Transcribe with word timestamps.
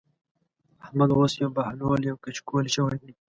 احمد 0.83 1.09
اوس 1.13 1.33
يو 1.41 1.49
بهلول 1.55 1.99
يو 2.09 2.15
کچکول 2.23 2.65
شوی 2.75 2.97
دی. 3.01 3.11